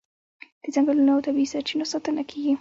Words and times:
د 0.63 0.65
ځنګلونو 0.75 1.11
او 1.15 1.23
طبیعي 1.27 1.51
سرچینو 1.53 1.89
ساتنه 1.93 2.21
کیږي. 2.29 2.53